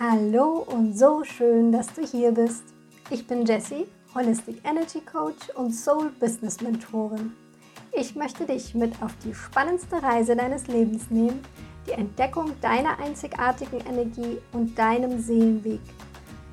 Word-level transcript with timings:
Hallo 0.00 0.66
und 0.66 0.98
so 0.98 1.22
schön, 1.22 1.70
dass 1.70 1.86
du 1.92 2.04
hier 2.04 2.32
bist. 2.32 2.64
Ich 3.10 3.28
bin 3.28 3.46
Jessie, 3.46 3.86
Holistic 4.12 4.56
Energy 4.68 5.00
Coach 5.00 5.50
und 5.54 5.72
Soul 5.72 6.10
Business 6.18 6.60
Mentorin. 6.60 7.32
Ich 7.92 8.16
möchte 8.16 8.44
dich 8.44 8.74
mit 8.74 9.00
auf 9.00 9.12
die 9.24 9.32
spannendste 9.32 10.02
Reise 10.02 10.34
deines 10.34 10.66
Lebens 10.66 11.12
nehmen, 11.12 11.40
die 11.86 11.92
Entdeckung 11.92 12.60
deiner 12.60 12.98
einzigartigen 12.98 13.78
Energie 13.86 14.38
und 14.50 14.76
deinem 14.76 15.20
Seelenweg. 15.20 15.80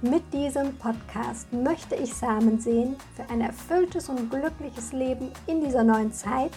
Mit 0.03 0.31
diesem 0.31 0.77
Podcast 0.77 1.51
möchte 1.51 1.95
ich 1.95 2.13
Samen 2.13 2.59
sehen 2.59 2.95
für 3.15 3.27
ein 3.33 3.41
erfülltes 3.41 4.07
und 4.07 4.29
glückliches 4.29 4.93
Leben 4.93 5.31
in 5.47 5.61
dieser 5.65 5.83
neuen 5.83 6.13
Zeit, 6.13 6.51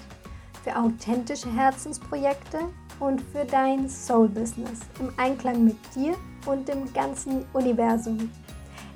für 0.63 0.77
authentische 0.77 1.51
Herzensprojekte 1.51 2.59
und 3.01 3.23
für 3.23 3.47
dein 3.47 3.89
Soul 3.89 4.29
Business 4.29 4.81
im 5.01 5.11
Einklang 5.17 5.65
mit 5.65 5.79
dir 5.95 6.15
und 6.47 6.69
dem 6.69 6.93
ganzen 6.93 7.45
Universum. 7.53 8.31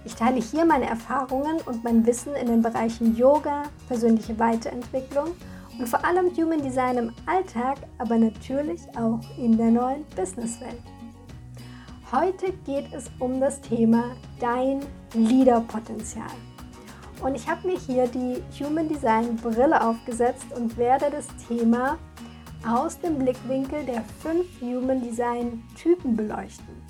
Ich 0.04 0.14
teile 0.14 0.40
hier 0.40 0.64
meine 0.64 0.86
Erfahrungen 0.86 1.60
und 1.66 1.84
mein 1.84 2.06
Wissen 2.06 2.34
in 2.34 2.46
den 2.46 2.62
Bereichen 2.62 3.16
Yoga, 3.16 3.64
persönliche 3.88 4.38
Weiterentwicklung 4.38 5.28
und 5.78 5.88
vor 5.88 6.04
allem 6.04 6.34
Human 6.36 6.62
Design 6.62 6.96
im 6.98 7.12
Alltag, 7.26 7.78
aber 7.98 8.16
natürlich 8.16 8.80
auch 8.96 9.20
in 9.36 9.56
der 9.56 9.70
neuen 9.70 10.04
Businesswelt. 10.16 10.82
Heute 12.10 12.52
geht 12.64 12.92
es 12.94 13.10
um 13.18 13.38
das 13.38 13.60
Thema 13.60 14.16
dein 14.40 14.80
Leaderpotenzial. 15.12 16.24
Und 17.20 17.34
ich 17.34 17.48
habe 17.48 17.68
mir 17.68 17.78
hier 17.78 18.06
die 18.06 18.42
Human 18.62 18.88
Design 18.88 19.36
Brille 19.36 19.80
aufgesetzt 19.86 20.46
und 20.56 20.76
werde 20.78 21.10
das 21.10 21.26
Thema 21.48 21.98
aus 22.66 22.98
dem 23.00 23.18
Blickwinkel 23.18 23.84
der 23.84 24.02
fünf 24.20 24.46
Human 24.60 25.02
Design 25.02 25.62
Typen 25.76 26.16
beleuchten. 26.16 26.87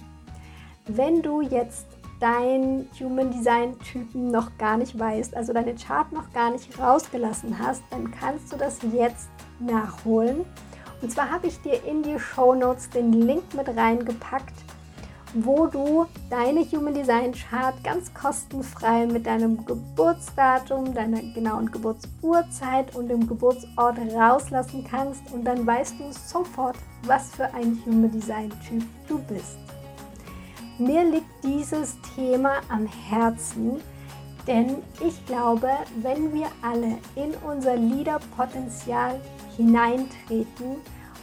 Wenn 0.89 1.21
du 1.21 1.43
jetzt 1.43 1.87
dein 2.19 2.89
Human 2.99 3.31
Design 3.31 3.79
Typen 3.81 4.31
noch 4.31 4.57
gar 4.57 4.79
nicht 4.79 4.99
weißt, 4.99 5.37
also 5.37 5.53
deine 5.53 5.75
Chart 5.75 6.11
noch 6.13 6.33
gar 6.33 6.51
nicht 6.51 6.79
rausgelassen 6.79 7.59
hast, 7.59 7.83
dann 7.91 8.11
kannst 8.11 8.51
du 8.51 8.57
das 8.57 8.79
jetzt 8.91 9.29
nachholen. 9.61 10.47
Und 11.03 11.13
zwar 11.13 11.31
habe 11.31 11.47
ich 11.47 11.61
dir 11.61 11.85
in 11.85 12.03
die 12.03 12.19
Show 12.19 12.55
Notes 12.55 12.89
den 12.89 13.13
Link 13.13 13.55
mit 13.55 13.69
reingepackt, 13.69 14.55
wo 15.35 15.67
du 15.67 16.07
deine 16.31 16.61
Human 16.61 16.95
Design 16.95 17.33
Chart 17.33 17.75
ganz 17.85 18.13
kostenfrei 18.15 19.05
mit 19.05 19.27
deinem 19.27 19.63
Geburtsdatum, 19.67 20.95
deiner 20.95 21.21
genauen 21.35 21.71
Geburtsurzeit 21.71 22.97
und 22.97 23.09
dem 23.09 23.27
Geburtsort 23.29 23.99
rauslassen 24.15 24.87
kannst 24.91 25.21
und 25.35 25.45
dann 25.45 25.67
weißt 25.67 25.97
du 26.01 26.11
sofort, 26.13 26.77
was 27.03 27.31
für 27.31 27.45
ein 27.53 27.79
Human 27.85 28.11
Design 28.11 28.51
Typ 28.67 28.83
du 29.07 29.19
bist. 29.19 29.59
Mir 30.79 31.03
liegt 31.03 31.43
dieses 31.43 31.97
Thema 32.15 32.61
am 32.69 32.87
Herzen, 32.87 33.81
denn 34.47 34.77
ich 35.05 35.27
glaube, 35.27 35.69
wenn 36.03 36.33
wir 36.33 36.47
alle 36.63 36.99
in 37.17 37.35
unser 37.45 37.77
Leaderpotenzial 37.77 39.21
hineintreten 39.57 40.77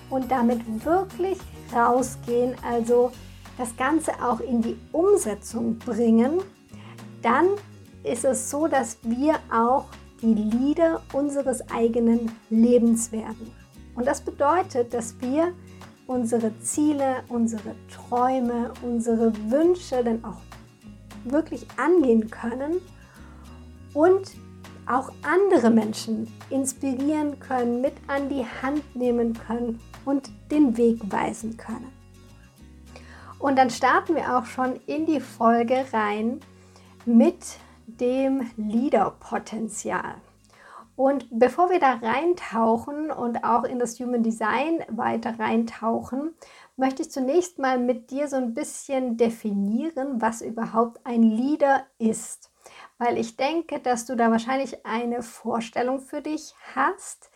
und 0.09 0.29
damit 0.29 0.59
wirklich 0.83 1.37
rausgehen, 1.73 2.55
also 2.69 3.13
das 3.57 3.77
Ganze 3.77 4.11
auch 4.21 4.41
in 4.41 4.61
die 4.61 4.77
Umsetzung 4.91 5.79
bringen, 5.79 6.41
dann 7.21 7.47
ist 8.03 8.25
es 8.25 8.49
so, 8.49 8.67
dass 8.67 8.97
wir 9.03 9.35
auch 9.49 9.85
die 10.21 10.33
Leader 10.33 11.01
unseres 11.13 11.61
eigenen 11.71 12.29
Lebens 12.49 13.13
werden. 13.13 13.53
Und 13.95 14.05
das 14.05 14.19
bedeutet, 14.19 14.93
dass 14.93 15.15
wir 15.21 15.53
unsere 16.07 16.57
Ziele, 16.59 17.23
unsere 17.29 17.75
Träume, 17.89 18.73
unsere 18.81 19.33
Wünsche 19.49 20.03
dann 20.03 20.23
auch 20.23 20.41
wirklich 21.23 21.65
angehen 21.77 22.29
können 22.29 22.81
und 23.93 24.35
auch 24.87 25.11
andere 25.23 25.71
Menschen 25.71 26.31
inspirieren 26.49 27.39
können, 27.39 27.81
mit 27.81 27.93
an 28.07 28.29
die 28.29 28.45
Hand 28.61 28.95
nehmen 28.95 29.33
können 29.33 29.79
und 30.05 30.29
den 30.51 30.77
Weg 30.77 30.99
weisen 31.11 31.57
können. 31.57 31.91
Und 33.39 33.57
dann 33.57 33.69
starten 33.69 34.15
wir 34.15 34.37
auch 34.37 34.45
schon 34.45 34.79
in 34.85 35.05
die 35.05 35.19
Folge 35.19 35.85
rein 35.91 36.39
mit 37.05 37.57
dem 37.87 38.49
Leaderpotenzial. 38.57 40.15
Und 40.95 41.27
bevor 41.29 41.69
wir 41.69 41.79
da 41.79 41.95
reintauchen 41.95 43.11
und 43.11 43.43
auch 43.43 43.63
in 43.63 43.79
das 43.79 43.99
Human 43.99 44.23
Design 44.23 44.83
weiter 44.87 45.37
reintauchen, 45.37 46.33
möchte 46.77 47.01
ich 47.01 47.11
zunächst 47.11 47.59
mal 47.59 47.77
mit 47.77 48.11
dir 48.11 48.27
so 48.27 48.37
ein 48.37 48.53
bisschen 48.53 49.17
definieren, 49.17 50.21
was 50.21 50.41
überhaupt 50.41 51.05
ein 51.05 51.23
Leader 51.23 51.85
ist. 51.97 52.51
Weil 52.97 53.17
ich 53.17 53.35
denke, 53.35 53.79
dass 53.79 54.05
du 54.05 54.15
da 54.15 54.31
wahrscheinlich 54.31 54.85
eine 54.85 55.21
Vorstellung 55.21 55.99
für 55.99 56.21
dich 56.21 56.55
hast. 56.75 57.29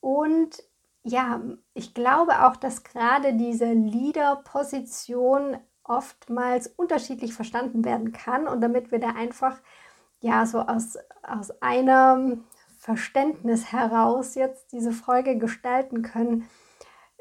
Und 0.00 0.62
ja, 1.02 1.40
ich 1.74 1.92
glaube 1.94 2.46
auch, 2.46 2.56
dass 2.56 2.82
gerade 2.82 3.34
diese 3.34 3.72
Leader-Position 3.72 5.58
oftmals 5.84 6.66
unterschiedlich 6.66 7.34
verstanden 7.34 7.84
werden 7.84 8.12
kann. 8.12 8.48
Und 8.48 8.60
damit 8.62 8.90
wir 8.90 8.98
da 8.98 9.10
einfach 9.10 9.58
ja 10.20 10.46
so 10.46 10.60
aus, 10.60 10.96
aus 11.22 11.50
einer 11.62 12.38
Verständnis 12.76 13.72
heraus 13.72 14.34
jetzt 14.34 14.72
diese 14.72 14.92
Folge 14.92 15.38
gestalten 15.38 16.02
können, 16.02 16.48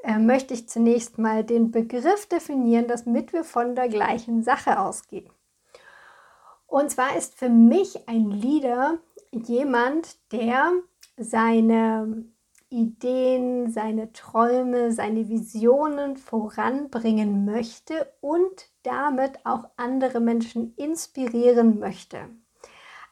äh, 0.04 0.20
möchte 0.20 0.54
ich 0.54 0.70
zunächst 0.70 1.18
mal 1.18 1.44
den 1.44 1.72
Begriff 1.72 2.28
definieren, 2.28 2.88
damit 2.88 3.34
wir 3.34 3.44
von 3.44 3.76
der 3.76 3.90
gleichen 3.90 4.44
Sache 4.44 4.80
ausgehen. 4.80 5.30
Und 6.68 6.92
zwar 6.92 7.16
ist 7.16 7.36
für 7.36 7.50
mich 7.50 8.08
ein 8.08 8.30
Leader 8.32 9.00
jemand, 9.32 10.18
der 10.32 10.72
seine 11.18 12.26
Ideen, 12.70 13.72
seine 13.72 14.12
Träume, 14.12 14.92
seine 14.92 15.30
Visionen 15.30 16.18
voranbringen 16.18 17.46
möchte 17.46 18.12
und 18.22 18.70
damit 18.84 19.46
auch 19.46 19.70
andere 19.78 20.20
Menschen 20.20 20.76
inspirieren 20.76 21.80
möchte. 21.80 22.30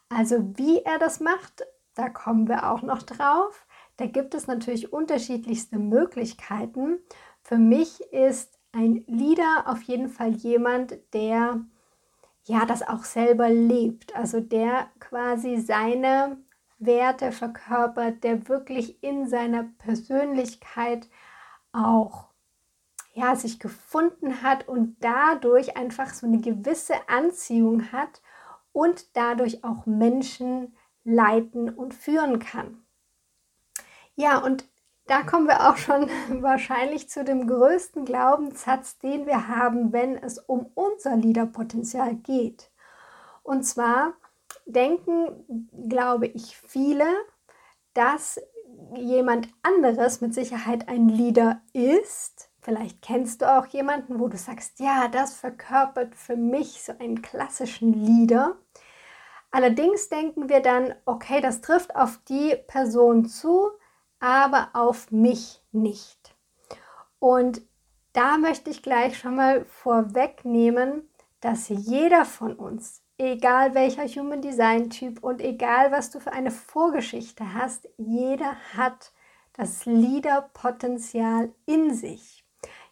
Also 0.08 0.56
wie 0.58 0.82
er 0.82 0.98
das 0.98 1.20
macht, 1.20 1.64
da 1.94 2.08
kommen 2.08 2.48
wir 2.48 2.70
auch 2.70 2.82
noch 2.82 3.02
drauf. 3.02 3.66
Da 3.96 4.06
gibt 4.06 4.34
es 4.34 4.46
natürlich 4.46 4.92
unterschiedlichste 4.92 5.78
Möglichkeiten. 5.78 6.98
Für 7.42 7.58
mich 7.58 8.00
ist 8.12 8.58
ein 8.72 9.04
Leader 9.06 9.64
auf 9.66 9.82
jeden 9.82 10.08
Fall 10.08 10.32
jemand, 10.32 10.98
der 11.12 11.64
ja 12.44 12.66
das 12.66 12.82
auch 12.82 13.04
selber 13.04 13.48
lebt, 13.48 14.14
also 14.16 14.40
der 14.40 14.88
quasi 14.98 15.58
seine 15.58 16.38
Werte 16.78 17.32
verkörpert, 17.32 18.24
der 18.24 18.48
wirklich 18.48 19.02
in 19.02 19.28
seiner 19.28 19.64
Persönlichkeit 19.78 21.08
auch 21.72 22.28
ja, 23.14 23.36
sich 23.36 23.60
gefunden 23.60 24.42
hat 24.42 24.66
und 24.68 24.96
dadurch 25.00 25.76
einfach 25.76 26.12
so 26.12 26.26
eine 26.26 26.40
gewisse 26.40 26.94
Anziehung 27.08 27.92
hat 27.92 28.20
und 28.72 29.16
dadurch 29.16 29.62
auch 29.62 29.86
Menschen 29.86 30.76
leiten 31.04 31.68
und 31.70 31.94
führen 31.94 32.38
kann. 32.38 32.84
Ja, 34.16 34.38
und 34.38 34.64
da 35.06 35.22
kommen 35.22 35.46
wir 35.46 35.68
auch 35.68 35.76
schon 35.76 36.08
wahrscheinlich 36.42 37.08
zu 37.08 37.24
dem 37.24 37.46
größten 37.46 38.04
Glaubenssatz, 38.04 38.98
den 38.98 39.26
wir 39.26 39.48
haben, 39.48 39.92
wenn 39.92 40.16
es 40.16 40.38
um 40.38 40.70
unser 40.74 41.16
Leaderpotenzial 41.16 42.14
geht. 42.16 42.70
Und 43.42 43.64
zwar 43.64 44.14
denken, 44.66 45.44
glaube 45.88 46.26
ich, 46.26 46.56
viele, 46.56 47.06
dass 47.92 48.40
jemand 48.96 49.48
anderes 49.62 50.20
mit 50.20 50.34
Sicherheit 50.34 50.88
ein 50.88 51.08
Leader 51.08 51.60
ist. 51.72 52.50
Vielleicht 52.60 53.02
kennst 53.02 53.42
du 53.42 53.58
auch 53.58 53.66
jemanden, 53.66 54.18
wo 54.18 54.28
du 54.28 54.38
sagst, 54.38 54.80
ja, 54.80 55.08
das 55.08 55.34
verkörpert 55.34 56.14
für 56.14 56.36
mich 56.36 56.82
so 56.82 56.92
einen 56.98 57.20
klassischen 57.20 57.92
Leader. 57.92 58.56
Allerdings 59.54 60.08
denken 60.08 60.48
wir 60.48 60.58
dann, 60.58 60.96
okay, 61.04 61.40
das 61.40 61.60
trifft 61.60 61.94
auf 61.94 62.18
die 62.28 62.56
Person 62.66 63.26
zu, 63.26 63.70
aber 64.18 64.70
auf 64.72 65.12
mich 65.12 65.62
nicht. 65.70 66.34
Und 67.20 67.62
da 68.14 68.36
möchte 68.36 68.70
ich 68.70 68.82
gleich 68.82 69.16
schon 69.16 69.36
mal 69.36 69.64
vorwegnehmen, 69.64 71.08
dass 71.40 71.68
jeder 71.68 72.24
von 72.24 72.54
uns, 72.54 73.04
egal 73.16 73.76
welcher 73.76 74.08
Human 74.08 74.42
Design 74.42 74.90
Typ 74.90 75.22
und 75.22 75.40
egal 75.40 75.92
was 75.92 76.10
du 76.10 76.18
für 76.18 76.32
eine 76.32 76.50
Vorgeschichte 76.50 77.54
hast, 77.54 77.88
jeder 77.96 78.56
hat 78.76 79.12
das 79.52 79.86
Leader-Potenzial 79.86 81.54
in 81.64 81.94
sich. 81.94 82.44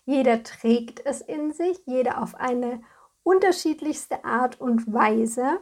Jeder 0.05 0.45
trägt 0.45 1.05
es 1.05 1.23
in 1.23 1.53
sich, 1.53 1.83
jeder 1.87 2.23
auf 2.23 2.37
eine 2.37 2.83
unterschiedlichste 3.25 4.25
Art 4.25 4.61
und 4.61 4.93
Weise. 4.93 5.59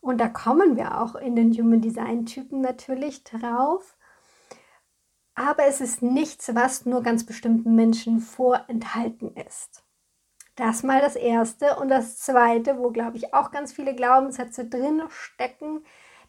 Und 0.00 0.18
da 0.18 0.28
kommen 0.28 0.76
wir 0.76 1.00
auch 1.00 1.14
in 1.14 1.36
den 1.36 1.52
Human 1.52 1.80
Design 1.80 2.26
Typen 2.26 2.60
natürlich 2.60 3.24
drauf. 3.24 3.96
Aber 5.34 5.64
es 5.64 5.80
ist 5.80 6.02
nichts, 6.02 6.54
was 6.54 6.86
nur 6.86 7.02
ganz 7.02 7.24
bestimmten 7.24 7.74
Menschen 7.74 8.20
vorenthalten 8.20 9.34
ist. 9.36 9.84
Das 10.56 10.82
mal 10.82 11.00
das 11.00 11.16
Erste. 11.16 11.76
Und 11.76 11.88
das 11.88 12.18
Zweite, 12.18 12.78
wo, 12.78 12.90
glaube 12.90 13.16
ich, 13.16 13.32
auch 13.32 13.50
ganz 13.50 13.72
viele 13.72 13.94
Glaubenssätze 13.94 14.66
drin 14.66 15.02
stecken, 15.08 15.84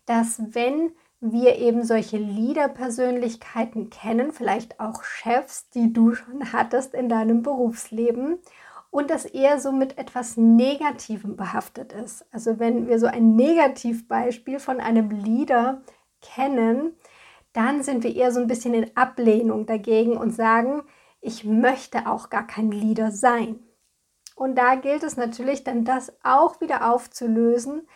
dass 0.06 0.42
wenn 0.54 0.94
wir 1.20 1.58
eben 1.58 1.84
solche 1.84 2.18
Leader-Persönlichkeiten 2.18 3.90
kennen, 3.90 4.32
vielleicht 4.32 4.80
auch 4.80 5.04
Chefs, 5.04 5.70
die 5.70 5.94
du 5.94 6.16
schon 6.16 6.52
hattest 6.52 6.94
in 6.94 7.10
deinem 7.10 7.44
Berufsleben, 7.44 8.40
und 8.92 9.10
das 9.10 9.26
eher 9.26 9.60
so 9.60 9.72
mit 9.72 9.98
etwas 9.98 10.38
Negativem 10.38 11.38
behaftet 11.38 11.94
ist. 11.94 12.26
Also 12.32 12.60
wenn 12.60 12.88
wir 12.88 13.00
so 13.00 13.08
ein 13.08 13.36
Negativbeispiel 13.36 14.60
von 14.60 14.80
einem 14.80 15.10
Leader 15.10 15.82
kennen, 16.22 16.96
dann 17.54 17.84
sind 17.84 18.04
wir 18.04 18.16
eher 18.16 18.32
so 18.32 18.40
ein 18.40 18.48
bisschen 18.48 18.74
in 18.74 18.96
Ablehnung 18.96 19.66
dagegen 19.66 20.18
und 20.18 20.32
sagen, 20.32 20.84
ich 21.22 21.44
möchte 21.46 22.08
auch 22.08 22.30
gar 22.30 22.46
kein 22.46 22.72
Leader 22.72 23.12
sein. 23.12 23.60
Und 24.36 24.56
da 24.56 24.76
gilt 24.76 25.04
es 25.04 25.18
natürlich 25.18 25.64
dann 25.64 25.86
das 25.86 26.14
auch 26.24 26.60
wieder 26.62 26.92
aufzulösen, 26.92 27.88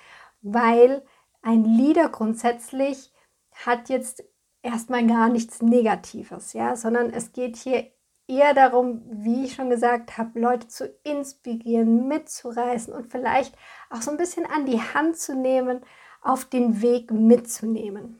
weil 0.42 1.04
ein 1.42 1.64
Leader 1.64 2.10
grundsätzlich 2.10 3.12
hat 3.52 3.90
jetzt 3.90 4.24
erstmal 4.62 5.06
gar 5.08 5.30
nichts 5.30 5.62
Negatives, 5.62 6.54
ja, 6.54 6.76
sondern 6.76 7.10
es 7.10 7.34
geht 7.34 7.56
hier 7.56 7.92
eher 8.28 8.54
darum, 8.54 9.04
wie 9.10 9.46
ich 9.46 9.54
schon 9.54 9.70
gesagt 9.70 10.18
habe, 10.18 10.40
Leute 10.40 10.68
zu 10.68 10.88
inspirieren, 11.04 12.08
mitzureißen 12.08 12.94
und 12.94 13.12
vielleicht 13.12 13.56
auch 13.90 14.02
so 14.02 14.12
ein 14.12 14.18
bisschen 14.18 14.46
an 14.46 14.66
die 14.66 14.82
Hand 14.82 15.18
zu 15.18 15.36
nehmen, 15.36 15.82
auf 16.22 16.46
den 16.46 16.82
Weg 16.82 17.12
mitzunehmen. 17.12 18.20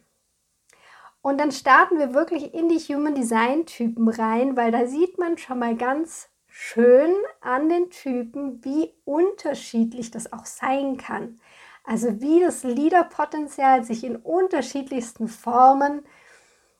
Und 1.22 1.40
dann 1.40 1.52
starten 1.52 1.98
wir 1.98 2.14
wirklich 2.14 2.54
in 2.54 2.70
die 2.70 2.78
Human 2.78 3.16
Design 3.16 3.66
Typen 3.66 4.08
rein, 4.10 4.56
weil 4.56 4.72
da 4.72 4.86
sieht 4.86 5.18
man 5.18 5.40
schon 5.40 5.58
mal 5.58 5.76
ganz 5.76 6.30
schön 6.48 7.16
an 7.42 7.68
den 7.68 7.90
Typen, 7.90 8.64
wie 8.64 8.94
unterschiedlich 9.06 10.12
das 10.12 10.32
auch 10.32 10.46
sein 10.46 10.98
kann. 10.98 11.40
Also 11.84 12.22
wie 12.22 12.40
das 12.40 12.64
Leaderpotenzial 12.64 13.84
sich 13.84 14.04
in 14.04 14.18
unterschiedlichsten 14.18 15.28
Formen 15.28 16.06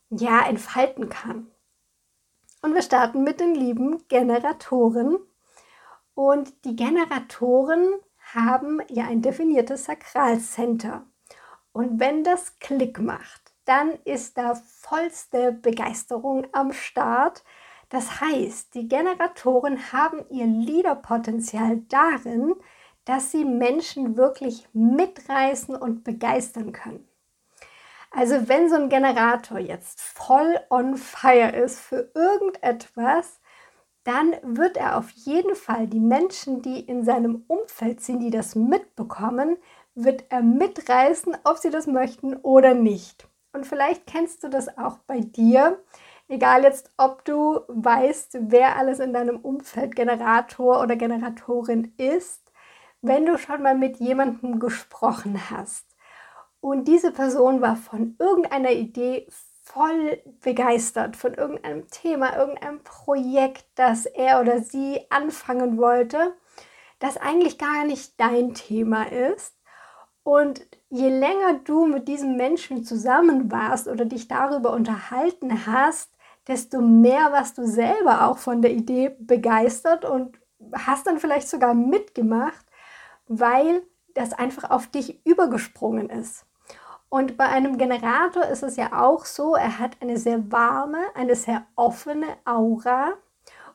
ja 0.10 0.48
entfalten 0.48 1.10
kann. 1.10 1.48
Und 2.66 2.74
wir 2.74 2.82
starten 2.82 3.24
mit 3.24 3.40
den 3.40 3.54
lieben 3.54 4.08
Generatoren. 4.08 5.20
Und 6.16 6.66
die 6.66 6.76
Generatoren 6.76 7.94
haben 8.34 8.82
ja 8.90 9.06
ein 9.06 9.22
definiertes 9.22 9.86
Sakralcenter. 9.86 11.06
Und 11.74 12.00
wenn 12.00 12.24
das 12.24 12.58
Klick 12.58 13.00
macht, 13.00 13.54
dann 13.66 13.92
ist 14.04 14.40
da 14.40 14.56
vollste 14.56 15.52
Begeisterung 15.52 16.48
am 16.54 16.74
Start. 16.74 17.44
Das 17.90 18.20
heißt, 18.20 18.74
die 18.74 18.88
Generatoren 18.88 19.94
haben 19.94 20.26
ihr 20.32 20.48
Leaderpotenzial 20.48 21.84
darin, 21.88 22.56
dass 23.04 23.30
sie 23.30 23.46
Menschen 23.46 24.18
wirklich 24.18 24.68
mitreißen 24.74 25.76
und 25.76 26.04
begeistern 26.04 26.72
können. 26.72 27.08
Also 28.18 28.48
wenn 28.48 28.70
so 28.70 28.78
ein 28.78 28.88
Generator 28.88 29.60
jetzt 29.60 30.02
voll 30.02 30.58
on 30.70 30.96
fire 30.96 31.50
ist 31.50 31.82
für 31.82 32.12
irgendetwas, 32.16 33.42
dann 34.06 34.36
wird 34.42 34.78
er 34.78 34.98
auf 34.98 35.10
jeden 35.10 35.54
Fall 35.54 35.88
die 35.88 36.00
Menschen, 36.00 36.62
die 36.62 36.80
in 36.80 37.04
seinem 37.04 37.44
Umfeld 37.48 38.00
sind, 38.00 38.22
die 38.22 38.30
das 38.30 38.56
mitbekommen, 38.56 39.58
wird 39.96 40.24
er 40.30 40.42
mitreißen, 40.42 41.36
ob 41.44 41.58
sie 41.58 41.72
das 41.72 41.88
möchten 41.88 42.38
oder 42.38 42.74
nicht. 42.74 43.28
Und 43.52 43.68
vielleicht 43.68 44.08
kennst 44.08 44.46
du 44.46 44.50
das 44.50 44.78
auch 44.78 45.00
bei 45.00 45.20
dir, 45.20 45.84
egal 46.30 46.64
jetzt, 46.64 46.92
ob 46.96 47.26
du 47.26 47.64
weißt, 47.68 48.38
wer 48.44 48.78
alles 48.78 49.00
in 49.00 49.12
deinem 49.12 49.42
Umfeld 49.42 49.94
Generator 49.94 50.82
oder 50.82 50.96
Generatorin 50.96 51.94
ist, 51.98 52.50
wenn 53.02 53.26
du 53.26 53.38
schon 53.38 53.62
mal 53.62 53.76
mit 53.76 53.98
jemandem 53.98 54.60
gesprochen 54.60 55.50
hast 55.50 55.95
und 56.66 56.88
diese 56.88 57.12
Person 57.12 57.62
war 57.62 57.76
von 57.76 58.16
irgendeiner 58.18 58.72
Idee 58.72 59.28
voll 59.62 60.20
begeistert, 60.42 61.16
von 61.16 61.36
irgendeinem 61.36 61.88
Thema, 61.92 62.36
irgendeinem 62.36 62.82
Projekt, 62.84 63.68
das 63.76 64.08
er 64.08 64.42
oder 64.42 64.62
sie 64.62 65.00
anfangen 65.12 65.78
wollte, 65.78 66.34
das 66.98 67.18
eigentlich 67.18 67.60
gar 67.60 67.84
nicht 67.84 68.20
dein 68.20 68.56
Thema 68.56 69.04
ist. 69.04 69.56
Und 70.24 70.66
je 70.90 71.10
länger 71.10 71.60
du 71.66 71.86
mit 71.86 72.08
diesem 72.08 72.36
Menschen 72.36 72.84
zusammen 72.84 73.52
warst 73.52 73.88
oder 73.88 74.06
dich 74.06 74.28
darüber 74.28 74.74
unterhalten 74.74 75.68
hast, 75.68 76.18
desto 76.48 76.82
mehr 76.82 77.32
warst 77.32 77.60
du 77.60 77.68
selber 77.68 78.26
auch 78.26 78.40
von 78.40 78.64
der 78.64 78.72
Idee 78.72 79.16
begeistert 79.20 80.04
und 80.04 80.40
hast 80.74 81.06
dann 81.06 81.20
vielleicht 81.20 81.48
sogar 81.48 81.76
mitgemacht, 81.76 82.66
weil 83.28 83.84
das 84.16 84.34
einfach 84.34 84.72
auf 84.72 84.88
dich 84.88 85.24
übergesprungen 85.28 86.10
ist. 86.10 86.44
Und 87.16 87.38
bei 87.38 87.46
einem 87.46 87.78
Generator 87.78 88.44
ist 88.44 88.62
es 88.62 88.76
ja 88.76 89.02
auch 89.02 89.24
so, 89.24 89.56
er 89.56 89.80
hat 89.80 89.96
eine 90.02 90.18
sehr 90.18 90.52
warme, 90.52 90.98
eine 91.14 91.38
sehr 91.38 91.66
offene 91.78 92.28
Aura 92.44 93.14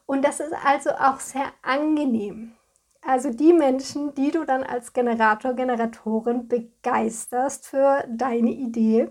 und 0.04 0.26
das 0.26 0.40
ist 0.40 0.52
also 0.62 0.90
auch 0.90 1.20
sehr 1.20 1.46
angenehm. 1.62 2.52
Also 3.00 3.32
die 3.32 3.54
Menschen, 3.54 4.12
die 4.12 4.30
du 4.30 4.44
dann 4.44 4.62
als 4.62 4.92
Generator, 4.92 5.54
Generatorin 5.54 6.48
begeisterst 6.48 7.66
für 7.66 8.04
deine 8.10 8.50
Idee, 8.50 9.10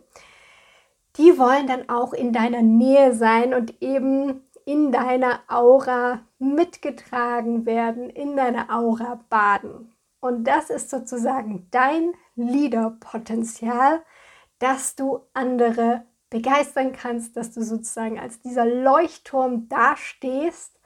die 1.18 1.40
wollen 1.40 1.66
dann 1.66 1.90
auch 1.90 2.14
in 2.14 2.32
deiner 2.32 2.62
Nähe 2.62 3.16
sein 3.16 3.56
und 3.56 3.82
eben 3.82 4.44
in 4.64 4.92
deiner 4.92 5.40
Aura 5.48 6.20
mitgetragen 6.38 7.66
werden, 7.66 8.12
in 8.12 8.36
deiner 8.36 8.70
Aura 8.70 9.22
baden. 9.32 9.92
Und 10.20 10.44
das 10.44 10.70
ist 10.70 10.92
sozusagen 10.92 11.68
dein 11.72 12.14
Leader-Potenzial, 12.36 14.04
dass 14.60 14.96
du 14.96 15.22
andere 15.34 16.06
begeistern 16.30 16.94
kannst, 16.94 17.36
dass 17.38 17.52
du 17.52 17.64
sozusagen 17.64 18.20
als 18.20 18.40
dieser 18.42 18.66
Leuchtturm 18.66 19.68
dastehst 19.68 20.80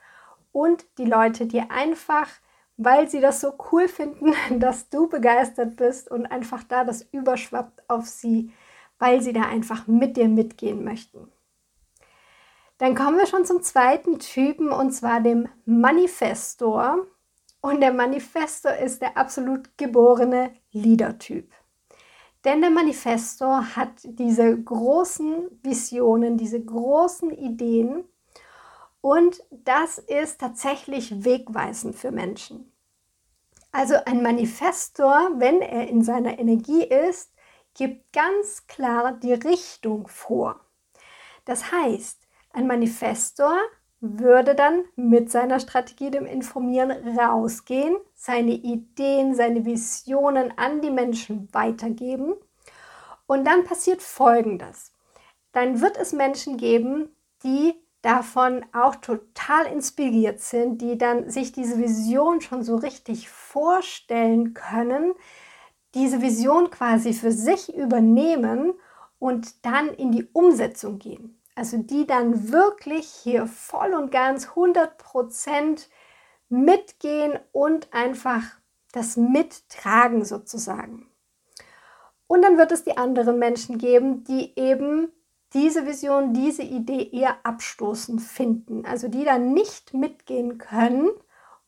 und 0.52 0.86
die 0.98 1.04
Leute 1.04 1.46
dir 1.46 1.70
einfach, 1.70 2.28
weil 2.76 3.08
sie 3.08 3.20
das 3.20 3.40
so 3.40 3.52
cool 3.72 3.88
finden, 3.88 4.34
dass 4.60 4.88
du 4.88 5.08
begeistert 5.08 5.76
bist 5.76 6.10
und 6.10 6.26
einfach 6.26 6.62
da 6.64 6.84
das 6.84 7.02
überschwappt 7.12 7.88
auf 7.88 8.06
sie, 8.06 8.52
weil 8.98 9.20
sie 9.20 9.32
da 9.32 9.42
einfach 9.42 9.86
mit 9.86 10.16
dir 10.16 10.28
mitgehen 10.28 10.84
möchten. 10.84 11.30
Dann 12.78 12.94
kommen 12.94 13.18
wir 13.18 13.26
schon 13.26 13.44
zum 13.44 13.62
zweiten 13.62 14.18
Typen 14.18 14.70
und 14.70 14.92
zwar 14.92 15.20
dem 15.20 15.48
Manifestor. 15.64 17.06
Und 17.60 17.80
der 17.80 17.92
Manifestor 17.92 18.72
ist 18.72 19.00
der 19.00 19.16
absolut 19.16 19.78
geborene 19.78 20.54
Leader-Typ. 20.72 21.50
Denn 22.44 22.60
der 22.60 22.70
Manifestor 22.70 23.76
hat 23.76 23.92
diese 24.02 24.62
großen 24.62 25.60
Visionen, 25.62 26.36
diese 26.36 26.62
großen 26.62 27.30
Ideen 27.30 28.04
und 29.00 29.42
das 29.50 29.98
ist 29.98 30.40
tatsächlich 30.40 31.24
wegweisend 31.24 31.96
für 31.96 32.10
Menschen. 32.10 32.72
Also 33.72 33.96
ein 34.06 34.22
Manifestor, 34.22 35.30
wenn 35.36 35.60
er 35.60 35.88
in 35.88 36.02
seiner 36.02 36.38
Energie 36.38 36.84
ist, 36.84 37.32
gibt 37.74 38.12
ganz 38.12 38.66
klar 38.66 39.12
die 39.12 39.32
Richtung 39.32 40.06
vor. 40.06 40.60
Das 41.44 41.72
heißt, 41.72 42.20
ein 42.52 42.66
Manifestor 42.66 43.58
würde 44.18 44.54
dann 44.54 44.84
mit 44.96 45.30
seiner 45.30 45.60
Strategie 45.60 46.10
dem 46.10 46.26
Informieren 46.26 46.90
rausgehen, 47.18 47.96
seine 48.14 48.52
Ideen, 48.52 49.34
seine 49.34 49.64
Visionen 49.64 50.52
an 50.56 50.80
die 50.80 50.90
Menschen 50.90 51.48
weitergeben. 51.52 52.34
Und 53.26 53.46
dann 53.46 53.64
passiert 53.64 54.02
Folgendes. 54.02 54.92
Dann 55.52 55.80
wird 55.80 55.96
es 55.96 56.12
Menschen 56.12 56.56
geben, 56.56 57.08
die 57.42 57.74
davon 58.02 58.64
auch 58.72 58.96
total 58.96 59.66
inspiriert 59.66 60.40
sind, 60.40 60.82
die 60.82 60.98
dann 60.98 61.30
sich 61.30 61.52
diese 61.52 61.78
Vision 61.78 62.42
schon 62.42 62.62
so 62.62 62.76
richtig 62.76 63.30
vorstellen 63.30 64.52
können, 64.52 65.14
diese 65.94 66.20
Vision 66.20 66.70
quasi 66.70 67.14
für 67.14 67.32
sich 67.32 67.74
übernehmen 67.74 68.74
und 69.18 69.64
dann 69.64 69.88
in 69.88 70.12
die 70.12 70.28
Umsetzung 70.32 70.98
gehen. 70.98 71.40
Also 71.54 71.78
die 71.78 72.06
dann 72.06 72.50
wirklich 72.52 73.06
hier 73.06 73.46
voll 73.46 73.94
und 73.94 74.10
ganz 74.10 74.48
100% 74.48 75.86
mitgehen 76.48 77.38
und 77.52 77.92
einfach 77.92 78.42
das 78.92 79.16
mittragen 79.16 80.24
sozusagen. 80.24 81.08
Und 82.26 82.42
dann 82.42 82.58
wird 82.58 82.72
es 82.72 82.84
die 82.84 82.96
anderen 82.96 83.38
Menschen 83.38 83.78
geben, 83.78 84.24
die 84.24 84.58
eben 84.58 85.12
diese 85.52 85.86
Vision, 85.86 86.32
diese 86.32 86.62
Idee 86.62 87.10
eher 87.12 87.36
abstoßend 87.44 88.20
finden. 88.20 88.84
Also 88.86 89.08
die 89.08 89.24
dann 89.24 89.52
nicht 89.52 89.94
mitgehen 89.94 90.58
können 90.58 91.10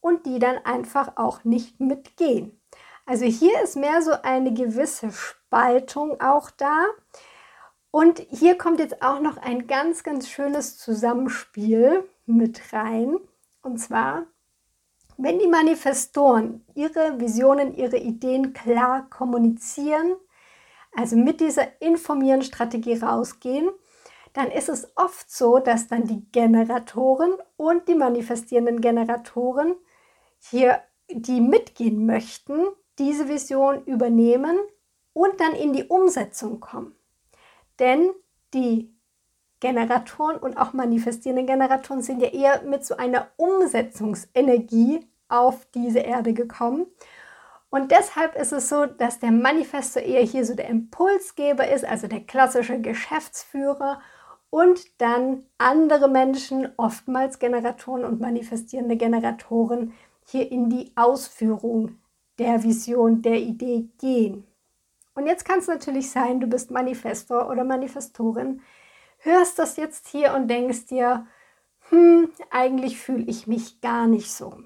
und 0.00 0.26
die 0.26 0.38
dann 0.38 0.59
einfach 0.64 1.12
auch 1.16 1.45
nicht 1.45 1.81
mitgehen. 1.81 2.61
Also 3.07 3.25
hier 3.25 3.62
ist 3.62 3.76
mehr 3.76 4.02
so 4.02 4.12
eine 4.23 4.52
gewisse 4.52 5.12
Spaltung 5.12 6.21
auch 6.21 6.50
da. 6.50 6.87
Und 7.90 8.19
hier 8.31 8.59
kommt 8.59 8.81
jetzt 8.81 9.02
auch 9.02 9.21
noch 9.21 9.37
ein 9.38 9.66
ganz, 9.66 10.02
ganz 10.02 10.28
schönes 10.28 10.76
Zusammenspiel 10.78 12.09
mit 12.26 12.73
rein. 12.73 13.16
Und 13.62 13.78
zwar 13.78 14.26
Wenn 15.19 15.38
die 15.38 15.49
Manifestoren 15.49 16.64
ihre 16.75 17.19
Visionen, 17.21 17.75
ihre 17.75 17.97
Ideen 17.97 18.52
klar 18.52 19.09
kommunizieren, 19.09 20.14
also 20.95 21.16
mit 21.16 21.40
dieser 21.40 21.81
informieren 21.81 22.43
Strategie 22.43 22.99
rausgehen, 22.99 23.71
dann 24.33 24.50
ist 24.50 24.69
es 24.69 24.93
oft 24.97 25.31
so, 25.31 25.59
dass 25.59 25.88
dann 25.88 26.05
die 26.07 26.31
Generatoren 26.33 27.35
und 27.57 27.88
die 27.88 27.95
manifestierenden 27.95 28.81
Generatoren 28.81 29.75
hier, 30.38 30.83
die 31.09 31.40
mitgehen 31.40 32.05
möchten, 32.05 32.66
diese 32.99 33.28
Vision 33.28 33.85
übernehmen 33.85 34.59
und 35.12 35.40
dann 35.40 35.55
in 35.55 35.73
die 35.73 35.85
Umsetzung 35.85 36.61
kommen. 36.61 36.96
Denn 37.78 38.11
die 38.54 38.95
Generatoren 39.61 40.37
und 40.37 40.59
auch 40.59 40.73
manifestierende 40.73 41.45
Generatoren 41.45 42.02
sind 42.02 42.21
ja 42.21 42.28
eher 42.28 42.62
mit 42.62 42.85
so 42.85 42.97
einer 42.97 43.28
Umsetzungsenergie 43.37 45.06
auf 45.28 45.66
diese 45.75 46.00
Erde 46.00 46.35
gekommen. 46.35 46.87
Und 47.71 47.90
deshalb 47.90 48.37
ist 48.37 48.52
es 48.52 48.68
so, 48.68 48.87
dass 48.87 49.18
der 49.18 49.33
Manifestor 49.33 50.02
eher 50.02 50.23
hier 50.23 50.45
so 50.45 50.54
der 50.54 50.68
Impulsgeber 50.68 51.68
ist, 51.68 51.85
also 51.85 52.06
der 52.06 52.21
klassische 52.21 52.80
Geschäftsführer 52.80 54.00
und 54.50 55.00
dann 55.00 55.45
andere 55.59 56.09
Menschen, 56.09 56.68
oftmals 56.76 57.38
Generatoren 57.38 58.04
und 58.04 58.21
manifestierende 58.21 58.97
Generatoren, 58.97 59.92
hier 60.25 60.50
in 60.50 60.71
die 60.71 60.92
Ausführung 60.97 61.99
der 62.38 62.62
Vision, 62.62 63.23
der 63.23 63.40
Idee 63.40 63.88
gehen. 63.99 64.46
Und 65.17 65.27
jetzt 65.27 65.47
kann 65.47 65.61
es 65.61 65.67
natürlich 65.67 66.11
sein, 66.11 66.41
du 66.41 66.47
bist 66.47 66.71
Manifestor 66.71 67.49
oder 67.49 67.65
Manifestorin, 67.65 68.61
hörst 69.19 69.59
das 69.59 69.79
jetzt 69.79 70.09
hier 70.09 70.35
und 70.35 70.49
denkst 70.49 70.87
dir, 70.87 71.27
hm, 71.89 72.31
eigentlich 72.51 72.99
fühle 72.99 73.25
ich 73.25 73.47
mich 73.47 73.81
gar 73.81 74.07
nicht 74.07 74.31
so. 74.31 74.59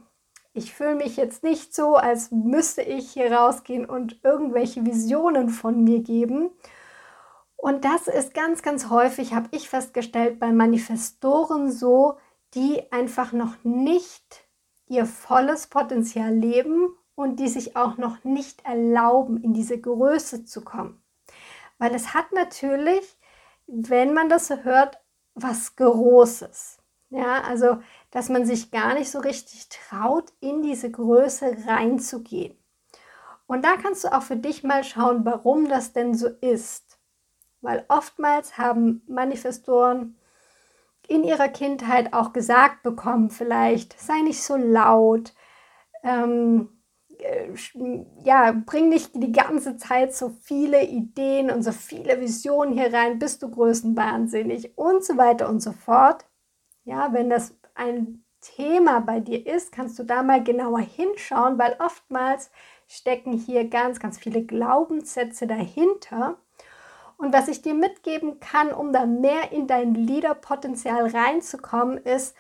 Ich 0.52 0.75
fühle 0.75 0.97
mich 0.97 1.16
jetzt 1.16 1.45
nicht 1.45 1.73
so, 1.73 1.95
als 1.95 2.33
müsste 2.33 2.83
ich 2.83 3.12
hier 3.12 3.33
rausgehen 3.33 3.87
und 3.87 4.19
irgendwelche 4.25 4.85
Visionen 4.85 5.50
von 5.50 5.85
mir 5.85 6.00
geben. 6.00 6.50
Und 7.57 7.85
das 7.85 8.09
ist 8.09 8.35
ganz, 8.35 8.61
ganz 8.62 8.90
häufig, 8.90 9.35
habe 9.35 9.49
ich 9.52 9.69
festgestellt, 9.69 10.40
bei 10.40 10.50
Manifestoren 10.50 11.71
so, 11.71 12.19
die 12.54 12.90
einfach 12.90 13.33
noch 13.33 13.62
nicht 13.62 14.49
ihr 14.88 15.07
volles 15.07 15.69
Potenzial 15.69 16.35
leben 16.35 16.88
und 17.20 17.36
die 17.36 17.48
sich 17.48 17.76
auch 17.76 17.96
noch 17.96 18.24
nicht 18.24 18.64
erlauben, 18.64 19.42
in 19.42 19.52
diese 19.52 19.80
Größe 19.80 20.44
zu 20.44 20.62
kommen. 20.62 21.02
Weil 21.78 21.94
es 21.94 22.14
hat 22.14 22.32
natürlich 22.32 23.16
wenn 23.70 24.12
man 24.12 24.28
das 24.28 24.48
so 24.48 24.56
hört, 24.64 24.98
was 25.34 25.76
Großes. 25.76 26.78
Ja, 27.10 27.42
also, 27.42 27.78
dass 28.10 28.28
man 28.28 28.44
sich 28.44 28.70
gar 28.70 28.94
nicht 28.94 29.10
so 29.10 29.18
richtig 29.18 29.68
traut, 29.68 30.32
in 30.40 30.62
diese 30.62 30.90
Größe 30.90 31.56
reinzugehen. 31.66 32.56
Und 33.46 33.64
da 33.64 33.76
kannst 33.76 34.04
du 34.04 34.08
auch 34.12 34.22
für 34.22 34.36
dich 34.36 34.62
mal 34.62 34.84
schauen, 34.84 35.24
warum 35.24 35.68
das 35.68 35.92
denn 35.92 36.14
so 36.14 36.28
ist. 36.28 36.98
Weil 37.62 37.84
oftmals 37.88 38.58
haben 38.58 39.02
Manifestoren 39.08 40.16
in 41.08 41.24
ihrer 41.24 41.48
Kindheit 41.48 42.12
auch 42.12 42.32
gesagt 42.32 42.84
bekommen, 42.84 43.30
vielleicht 43.30 43.98
sei 44.00 44.20
nicht 44.22 44.42
so 44.42 44.54
laut, 44.56 45.34
ähm, 46.04 46.68
äh, 46.68 46.79
ja, 48.24 48.52
bring 48.52 48.88
nicht 48.88 49.10
die 49.14 49.32
ganze 49.32 49.76
Zeit 49.76 50.14
so 50.14 50.30
viele 50.42 50.84
Ideen 50.84 51.50
und 51.50 51.62
so 51.62 51.72
viele 51.72 52.20
Visionen 52.20 52.72
hier 52.72 52.92
rein, 52.92 53.18
bist 53.18 53.42
du 53.42 53.50
größenwahnsinnig 53.50 54.76
und 54.76 55.04
so 55.04 55.16
weiter 55.16 55.48
und 55.48 55.60
so 55.60 55.72
fort. 55.72 56.24
Ja, 56.84 57.12
wenn 57.12 57.30
das 57.30 57.54
ein 57.74 58.24
Thema 58.40 59.00
bei 59.00 59.20
dir 59.20 59.46
ist, 59.46 59.72
kannst 59.72 59.98
du 59.98 60.02
da 60.02 60.22
mal 60.22 60.42
genauer 60.42 60.80
hinschauen, 60.80 61.58
weil 61.58 61.76
oftmals 61.78 62.50
stecken 62.88 63.32
hier 63.32 63.68
ganz, 63.68 64.00
ganz 64.00 64.18
viele 64.18 64.44
Glaubenssätze 64.44 65.46
dahinter. 65.46 66.38
Und 67.16 67.34
was 67.34 67.48
ich 67.48 67.60
dir 67.60 67.74
mitgeben 67.74 68.40
kann, 68.40 68.72
um 68.72 68.92
da 68.92 69.04
mehr 69.04 69.52
in 69.52 69.66
dein 69.66 69.94
Leaderpotenzial 69.94 71.06
reinzukommen, 71.08 71.98
ist, 71.98 72.34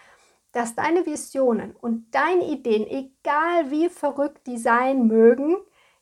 dass 0.52 0.74
deine 0.74 1.06
Visionen 1.06 1.76
und 1.76 2.14
deine 2.14 2.46
Ideen, 2.46 2.86
egal 2.86 3.70
wie 3.70 3.88
verrückt 3.88 4.46
die 4.46 4.58
sein 4.58 5.06
mögen, 5.06 5.56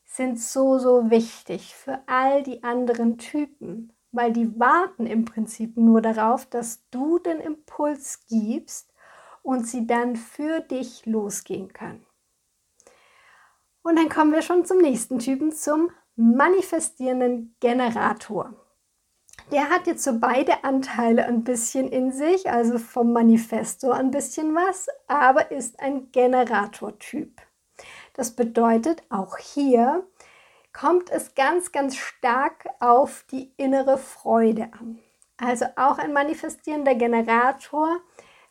sind 0.04 0.40
so, 0.40 0.78
so 0.78 1.10
wichtig 1.10 1.74
für 1.74 2.00
all 2.06 2.42
die 2.42 2.62
anderen 2.62 3.18
Typen, 3.18 3.92
weil 4.10 4.32
die 4.32 4.58
warten 4.58 5.06
im 5.06 5.24
Prinzip 5.26 5.76
nur 5.76 6.00
darauf, 6.00 6.46
dass 6.46 6.88
du 6.90 7.18
den 7.18 7.40
Impuls 7.40 8.26
gibst 8.26 8.92
und 9.42 9.66
sie 9.66 9.86
dann 9.86 10.16
für 10.16 10.60
dich 10.60 11.04
losgehen 11.04 11.72
können. 11.72 12.04
Und 13.82 13.96
dann 13.96 14.08
kommen 14.08 14.32
wir 14.32 14.42
schon 14.42 14.64
zum 14.64 14.78
nächsten 14.78 15.18
Typen, 15.18 15.52
zum 15.52 15.90
manifestierenden 16.16 17.54
Generator. 17.60 18.54
Der 19.50 19.70
hat 19.70 19.86
jetzt 19.86 20.04
so 20.04 20.18
beide 20.18 20.62
Anteile 20.62 21.24
ein 21.24 21.42
bisschen 21.42 21.88
in 21.88 22.12
sich, 22.12 22.50
also 22.50 22.78
vom 22.78 23.14
Manifesto 23.14 23.90
ein 23.90 24.10
bisschen 24.10 24.54
was, 24.54 24.88
aber 25.06 25.50
ist 25.50 25.80
ein 25.80 26.12
Generatortyp. 26.12 27.40
Das 28.12 28.32
bedeutet, 28.32 29.02
auch 29.08 29.38
hier 29.38 30.06
kommt 30.74 31.08
es 31.10 31.34
ganz, 31.34 31.72
ganz 31.72 31.96
stark 31.96 32.68
auf 32.78 33.24
die 33.30 33.50
innere 33.56 33.96
Freude 33.96 34.64
an. 34.78 34.98
Also 35.38 35.64
auch 35.76 35.98
ein 35.98 36.12
manifestierender 36.12 36.94
Generator 36.94 38.00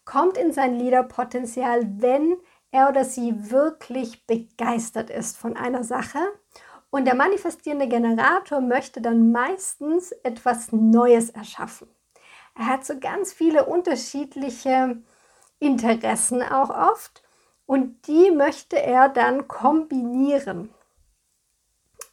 kommt 0.04 0.36
in 0.36 0.52
sein 0.52 0.74
Liederpotenzial, 0.74 1.82
wenn 2.00 2.38
er 2.72 2.90
oder 2.90 3.06
sie 3.06 3.52
wirklich 3.52 4.26
begeistert 4.26 5.12
ist 5.12 5.38
von 5.38 5.56
einer 5.58 5.84
Sache 5.84 6.20
und 6.90 7.06
der 7.06 7.16
manifestierende 7.16 7.88
Generator 7.88 8.62
möchte 8.62 9.02
dann 9.02 9.32
meistens 9.32 10.12
etwas 10.24 10.72
Neues 10.72 11.30
erschaffen. 11.30 11.88
Er 12.56 12.68
hat 12.68 12.86
so 12.86 13.00
ganz 13.00 13.34
viele 13.34 13.66
unterschiedliche 13.66 15.02
Interessen 15.60 16.42
auch 16.42 16.70
oft 16.70 17.24
und 17.66 18.08
die 18.08 18.32
möchte 18.32 18.82
er 18.82 19.10
dann 19.10 19.48
kombinieren. 19.48 20.74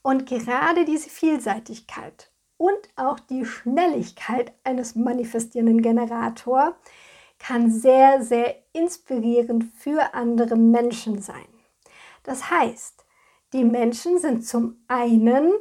Und 0.03 0.27
gerade 0.27 0.85
diese 0.85 1.09
Vielseitigkeit 1.09 2.31
und 2.59 2.79
auch 2.97 3.19
die 3.21 3.47
Schnelligkeit 3.47 4.53
eines 4.65 4.95
manifestierenden 4.97 5.81
Generators 5.81 6.75
kann 7.39 7.71
sehr, 7.71 8.23
sehr 8.23 8.57
inspirierend 8.73 9.65
für 9.77 10.15
andere 10.15 10.57
Menschen 10.57 11.21
sein. 11.21 11.47
Das 12.23 12.51
heißt, 12.51 13.04
die 13.55 13.65
Menschen 13.65 14.19
sind 14.19 14.47
zum 14.47 14.85
einen, 14.89 15.53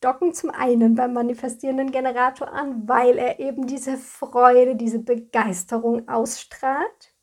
docken 0.00 0.34
zum 0.34 0.50
einen 0.50 0.96
beim 0.96 1.12
manifestierenden 1.14 1.92
Generator 1.92 2.52
an, 2.52 2.88
weil 2.88 3.16
er 3.16 3.38
eben 3.38 3.66
diese 3.66 3.96
Freude, 3.96 4.76
diese 4.76 4.98
Begeisterung 4.98 6.08
ausstrahlt. 6.08 7.14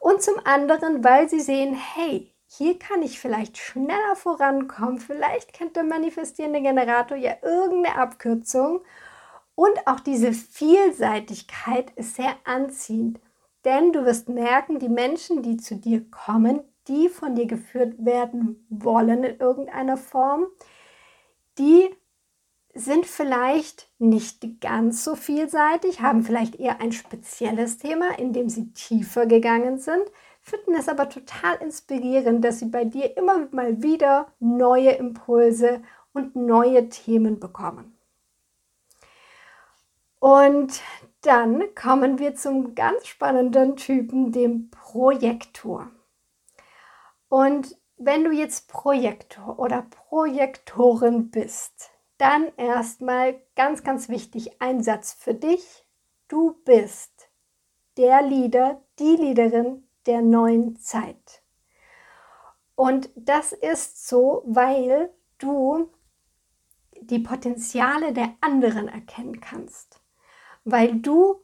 Und 0.00 0.22
zum 0.22 0.34
anderen, 0.44 1.04
weil 1.04 1.28
sie 1.28 1.40
sehen, 1.40 1.74
hey, 1.74 2.34
hier 2.46 2.78
kann 2.78 3.02
ich 3.02 3.20
vielleicht 3.20 3.58
schneller 3.58 4.16
vorankommen. 4.16 4.98
Vielleicht 4.98 5.52
kennt 5.52 5.76
der 5.76 5.84
manifestierende 5.84 6.62
Generator 6.62 7.16
ja 7.16 7.34
irgendeine 7.42 7.96
Abkürzung. 7.96 8.80
Und 9.54 9.86
auch 9.86 10.00
diese 10.00 10.32
Vielseitigkeit 10.32 11.90
ist 11.96 12.16
sehr 12.16 12.34
anziehend. 12.44 13.20
Denn 13.64 13.92
du 13.92 14.04
wirst 14.04 14.28
merken, 14.28 14.78
die 14.78 14.88
Menschen, 14.88 15.42
die 15.42 15.56
zu 15.56 15.76
dir 15.76 16.08
kommen, 16.10 16.60
die 16.88 17.08
von 17.08 17.34
dir 17.34 17.46
geführt 17.46 18.04
werden 18.04 18.66
wollen 18.68 19.24
in 19.24 19.38
irgendeiner 19.38 19.96
Form, 19.96 20.46
die 21.58 21.88
sind 22.74 23.06
vielleicht 23.06 23.88
nicht 23.98 24.60
ganz 24.60 25.04
so 25.04 25.14
vielseitig, 25.14 26.00
haben 26.00 26.24
vielleicht 26.24 26.56
eher 26.56 26.80
ein 26.80 26.92
spezielles 26.92 27.78
Thema, 27.78 28.18
in 28.18 28.32
dem 28.32 28.48
sie 28.48 28.72
tiefer 28.72 29.26
gegangen 29.26 29.78
sind, 29.78 30.02
finden 30.40 30.74
es 30.74 30.88
aber 30.88 31.08
total 31.08 31.56
inspirierend, 31.56 32.44
dass 32.44 32.58
sie 32.58 32.66
bei 32.66 32.84
dir 32.84 33.16
immer 33.16 33.48
mal 33.52 33.82
wieder 33.82 34.26
neue 34.40 34.90
Impulse 34.90 35.82
und 36.12 36.36
neue 36.36 36.88
Themen 36.88 37.40
bekommen. 37.40 37.96
Und 40.18 40.80
dann 41.22 41.74
kommen 41.74 42.18
wir 42.18 42.34
zum 42.34 42.74
ganz 42.74 43.06
spannenden 43.06 43.76
Typen, 43.76 44.32
dem 44.32 44.70
Projektor. 44.70 45.90
Und 47.34 47.76
wenn 47.96 48.22
du 48.22 48.30
jetzt 48.30 48.68
Projektor 48.68 49.58
oder 49.58 49.82
Projektorin 49.82 51.32
bist, 51.32 51.90
dann 52.16 52.52
erstmal 52.56 53.42
ganz, 53.56 53.82
ganz 53.82 54.08
wichtig, 54.08 54.62
ein 54.62 54.84
Satz 54.84 55.14
für 55.14 55.34
dich. 55.34 55.84
Du 56.28 56.52
bist 56.64 57.28
der 57.96 58.22
Leader, 58.22 58.80
die 59.00 59.16
Leaderin 59.16 59.82
der 60.06 60.22
neuen 60.22 60.76
Zeit. 60.76 61.42
Und 62.76 63.10
das 63.16 63.50
ist 63.50 64.06
so, 64.06 64.44
weil 64.46 65.12
du 65.38 65.90
die 67.00 67.18
Potenziale 67.18 68.12
der 68.12 68.32
anderen 68.42 68.86
erkennen 68.86 69.40
kannst, 69.40 70.00
weil 70.62 71.00
du 71.00 71.42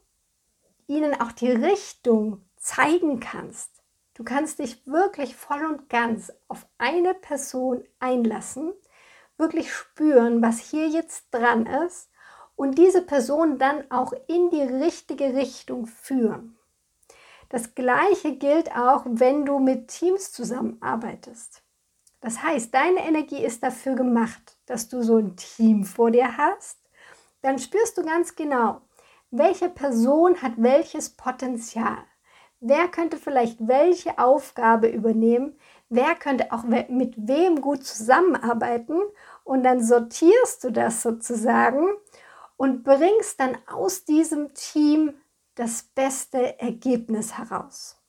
ihnen 0.87 1.19
auch 1.19 1.33
die 1.33 1.51
Richtung 1.51 2.45
zeigen 2.55 3.19
kannst, 3.19 3.80
Du 4.21 4.25
kannst 4.25 4.59
dich 4.59 4.85
wirklich 4.85 5.35
voll 5.35 5.65
und 5.65 5.89
ganz 5.89 6.31
auf 6.47 6.67
eine 6.77 7.15
Person 7.15 7.83
einlassen, 7.99 8.71
wirklich 9.39 9.73
spüren, 9.73 10.43
was 10.43 10.59
hier 10.59 10.87
jetzt 10.89 11.29
dran 11.31 11.65
ist 11.65 12.11
und 12.55 12.77
diese 12.77 13.01
Person 13.01 13.57
dann 13.57 13.89
auch 13.89 14.13
in 14.27 14.51
die 14.51 14.61
richtige 14.61 15.33
Richtung 15.33 15.87
führen. 15.87 16.55
Das 17.49 17.73
gleiche 17.73 18.35
gilt 18.35 18.75
auch, 18.75 19.05
wenn 19.07 19.43
du 19.43 19.57
mit 19.57 19.87
Teams 19.87 20.31
zusammenarbeitest. 20.31 21.63
Das 22.19 22.43
heißt, 22.43 22.71
deine 22.75 23.03
Energie 23.03 23.43
ist 23.43 23.63
dafür 23.63 23.95
gemacht, 23.95 24.55
dass 24.67 24.87
du 24.87 25.01
so 25.01 25.17
ein 25.17 25.35
Team 25.35 25.83
vor 25.83 26.11
dir 26.11 26.37
hast. 26.37 26.77
Dann 27.41 27.57
spürst 27.57 27.97
du 27.97 28.03
ganz 28.03 28.35
genau, 28.35 28.81
welche 29.31 29.67
Person 29.67 30.43
hat 30.43 30.53
welches 30.57 31.09
Potenzial. 31.09 32.05
Wer 32.63 32.87
könnte 32.89 33.17
vielleicht 33.17 33.67
welche 33.67 34.19
Aufgabe 34.19 34.87
übernehmen? 34.87 35.57
Wer 35.89 36.13
könnte 36.13 36.51
auch 36.51 36.63
mit 36.63 37.15
wem 37.17 37.59
gut 37.59 37.83
zusammenarbeiten? 37.83 39.01
Und 39.43 39.63
dann 39.63 39.83
sortierst 39.83 40.63
du 40.63 40.71
das 40.71 41.01
sozusagen 41.01 41.89
und 42.57 42.83
bringst 42.83 43.39
dann 43.39 43.57
aus 43.65 44.05
diesem 44.05 44.53
Team 44.53 45.15
das 45.55 45.81
beste 45.81 46.59
Ergebnis 46.59 47.35
heraus. 47.37 47.99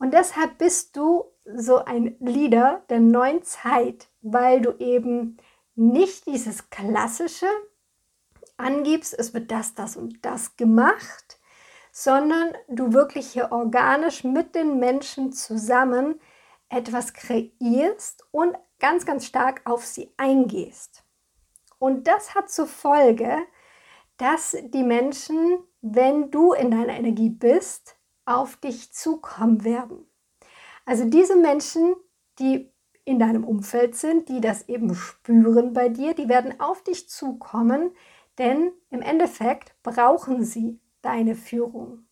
Und 0.00 0.12
deshalb 0.12 0.58
bist 0.58 0.96
du 0.96 1.26
so 1.44 1.84
ein 1.84 2.16
Leader 2.18 2.82
der 2.90 2.98
neuen 2.98 3.44
Zeit, 3.44 4.08
weil 4.22 4.60
du 4.60 4.72
eben 4.78 5.36
nicht 5.76 6.26
dieses 6.26 6.68
klassische 6.70 7.46
angibst, 8.56 9.16
es 9.16 9.32
wird 9.34 9.52
das, 9.52 9.74
das 9.74 9.96
und 9.96 10.24
das 10.24 10.56
gemacht, 10.56 11.37
sondern 12.00 12.52
du 12.68 12.92
wirklich 12.92 13.32
hier 13.32 13.50
organisch 13.50 14.22
mit 14.22 14.54
den 14.54 14.78
Menschen 14.78 15.32
zusammen 15.32 16.20
etwas 16.68 17.12
kreierst 17.12 18.24
und 18.30 18.56
ganz, 18.78 19.04
ganz 19.04 19.26
stark 19.26 19.62
auf 19.64 19.84
sie 19.84 20.12
eingehst. 20.16 21.02
Und 21.80 22.06
das 22.06 22.36
hat 22.36 22.50
zur 22.50 22.68
Folge, 22.68 23.38
dass 24.16 24.56
die 24.62 24.84
Menschen, 24.84 25.58
wenn 25.80 26.30
du 26.30 26.52
in 26.52 26.70
deiner 26.70 26.96
Energie 26.96 27.30
bist, 27.30 27.96
auf 28.26 28.54
dich 28.58 28.92
zukommen 28.92 29.64
werden. 29.64 30.08
Also 30.86 31.04
diese 31.04 31.34
Menschen, 31.34 31.96
die 32.38 32.72
in 33.06 33.18
deinem 33.18 33.42
Umfeld 33.42 33.96
sind, 33.96 34.28
die 34.28 34.40
das 34.40 34.68
eben 34.68 34.94
spüren 34.94 35.72
bei 35.72 35.88
dir, 35.88 36.14
die 36.14 36.28
werden 36.28 36.60
auf 36.60 36.84
dich 36.84 37.08
zukommen, 37.08 37.90
denn 38.38 38.70
im 38.90 39.02
Endeffekt 39.02 39.74
brauchen 39.82 40.44
sie 40.44 40.78
deine 41.02 41.34
Führung. 41.34 42.06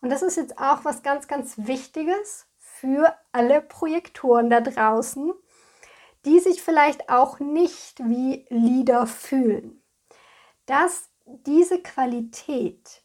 Und 0.00 0.10
das 0.10 0.22
ist 0.22 0.36
jetzt 0.36 0.58
auch 0.58 0.84
was 0.84 1.02
ganz, 1.02 1.28
ganz 1.28 1.54
Wichtiges 1.56 2.46
für 2.58 3.14
alle 3.32 3.62
Projektoren 3.62 4.50
da 4.50 4.60
draußen, 4.60 5.32
die 6.24 6.40
sich 6.40 6.62
vielleicht 6.62 7.08
auch 7.08 7.40
nicht 7.40 8.00
wie 8.00 8.46
Leader 8.48 9.06
fühlen. 9.06 9.82
Dass 10.66 11.10
diese 11.24 11.80
Qualität 11.80 13.02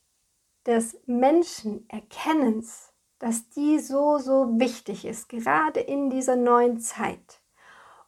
des 0.65 0.99
Menschenerkennens, 1.05 2.93
dass 3.17 3.49
die 3.49 3.79
so, 3.79 4.17
so 4.17 4.59
wichtig 4.59 5.05
ist, 5.05 5.29
gerade 5.29 5.79
in 5.79 6.09
dieser 6.09 6.35
neuen 6.35 6.79
Zeit. 6.79 7.41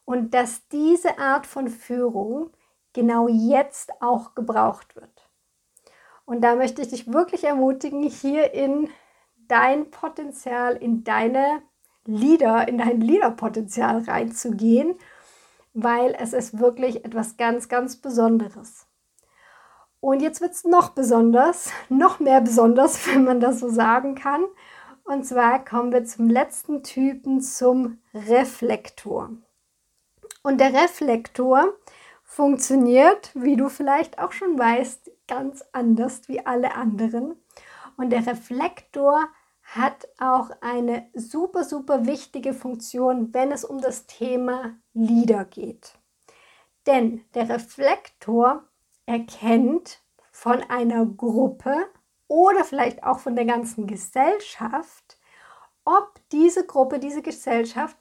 Und 0.05 0.33
dass 0.33 0.67
diese 0.67 1.17
Art 1.17 1.45
von 1.47 1.67
Führung 1.69 2.51
genau 2.93 3.27
jetzt 3.27 3.91
auch 4.01 4.35
gebraucht 4.35 4.95
wird. 4.95 5.10
Und 6.31 6.39
da 6.39 6.55
möchte 6.55 6.81
ich 6.81 6.87
dich 6.87 7.11
wirklich 7.11 7.43
ermutigen, 7.43 8.03
hier 8.03 8.53
in 8.53 8.87
dein 9.49 9.91
Potenzial, 9.91 10.77
in 10.77 11.03
deine 11.03 11.61
Leader, 12.05 12.69
in 12.69 12.77
dein 12.77 13.01
Leaderpotenzial 13.01 14.03
reinzugehen, 14.03 14.95
weil 15.73 16.15
es 16.17 16.31
ist 16.31 16.57
wirklich 16.57 17.03
etwas 17.03 17.35
ganz, 17.35 17.67
ganz 17.67 17.97
Besonderes. 17.97 18.87
Und 19.99 20.21
jetzt 20.21 20.39
wird 20.39 20.53
es 20.53 20.63
noch 20.63 20.91
besonders, 20.91 21.69
noch 21.89 22.21
mehr 22.21 22.39
besonders, 22.39 23.05
wenn 23.13 23.25
man 23.25 23.41
das 23.41 23.59
so 23.59 23.67
sagen 23.67 24.15
kann. 24.15 24.45
Und 25.03 25.25
zwar 25.25 25.65
kommen 25.65 25.91
wir 25.91 26.05
zum 26.05 26.29
letzten 26.29 26.81
Typen, 26.81 27.41
zum 27.41 27.97
Reflektor. 28.13 29.31
Und 30.43 30.61
der 30.61 30.73
Reflektor 30.81 31.73
funktioniert, 32.23 33.31
wie 33.33 33.57
du 33.57 33.67
vielleicht 33.67 34.17
auch 34.17 34.31
schon 34.31 34.57
weißt, 34.57 35.11
ganz 35.31 35.63
anders 35.71 36.27
wie 36.27 36.45
alle 36.45 36.75
anderen. 36.75 37.37
Und 37.95 38.09
der 38.09 38.27
Reflektor 38.27 39.29
hat 39.61 40.09
auch 40.19 40.49
eine 40.59 41.09
super, 41.13 41.63
super 41.63 42.05
wichtige 42.05 42.53
Funktion, 42.53 43.33
wenn 43.33 43.53
es 43.53 43.63
um 43.63 43.79
das 43.79 44.07
Thema 44.07 44.75
Lieder 44.93 45.45
geht. 45.45 45.93
Denn 46.85 47.23
der 47.33 47.47
Reflektor 47.47 48.67
erkennt 49.05 50.01
von 50.33 50.61
einer 50.63 51.05
Gruppe 51.05 51.77
oder 52.27 52.65
vielleicht 52.65 53.03
auch 53.03 53.19
von 53.19 53.37
der 53.37 53.45
ganzen 53.45 53.87
Gesellschaft, 53.87 55.17
ob 55.85 56.19
diese 56.33 56.65
Gruppe, 56.65 56.99
diese 56.99 57.21
Gesellschaft 57.21 57.95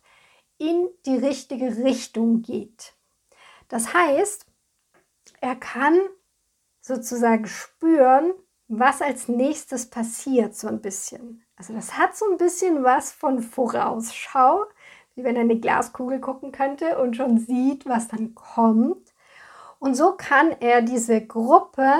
in 0.59 0.89
die 1.07 1.17
richtige 1.17 1.77
Richtung 1.85 2.43
geht. 2.43 2.95
Das 3.69 3.95
heißt, 3.95 4.47
er 5.41 5.55
kann 5.55 5.97
sozusagen 6.91 7.47
spüren, 7.47 8.33
was 8.69 9.01
als 9.03 9.29
nächstes 9.29 9.89
passiert, 9.91 10.55
so 10.55 10.69
ein 10.69 10.81
bisschen. 10.81 11.45
Also 11.57 11.73
das 11.73 11.97
hat 11.97 12.17
so 12.17 12.31
ein 12.31 12.37
bisschen 12.37 12.85
was 12.85 13.13
von 13.13 13.41
Vorausschau, 13.41 14.65
wie 15.15 15.25
wenn 15.25 15.37
er 15.37 15.43
eine 15.43 15.59
Glaskugel 15.59 16.21
gucken 16.21 16.53
könnte 16.53 16.99
und 16.99 17.17
schon 17.17 17.39
sieht, 17.39 17.87
was 17.87 18.09
dann 18.09 18.35
kommt. 18.35 19.13
Und 19.79 19.95
so 19.97 20.13
kann 20.13 20.53
er 20.61 20.83
diese 20.83 21.25
Gruppe, 21.25 21.91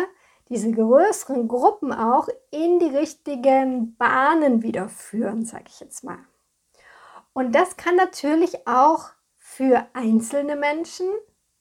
diese 0.49 0.71
größeren 0.71 1.49
Gruppen 1.49 1.93
auch 1.93 2.29
in 2.51 2.79
die 2.79 2.95
richtigen 2.97 3.97
Bahnen 3.97 4.63
wieder 4.63 4.89
führen, 4.89 5.45
sage 5.45 5.65
ich 5.69 5.81
jetzt 5.81 6.05
mal. 6.05 6.19
Und 7.33 7.55
das 7.55 7.77
kann 7.77 7.97
natürlich 7.97 8.67
auch 8.67 9.11
für 9.37 9.87
einzelne 9.93 10.57
Menschen, 10.57 11.07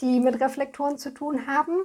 die 0.02 0.20
mit 0.20 0.40
Reflektoren 0.40 0.98
zu 0.98 1.14
tun 1.14 1.48
haben, 1.48 1.84